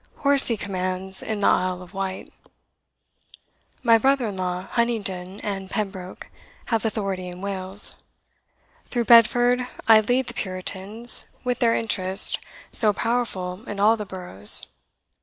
[0.25, 2.33] Horsey commands in the Isle of Wight.
[3.83, 6.31] My brother in law, Huntingdon, and Pembroke,
[6.65, 8.03] have authority in Wales.
[8.85, 12.39] Through Bedford I lead the Puritans, with their interest,
[12.71, 14.65] so powerful in all the boroughs.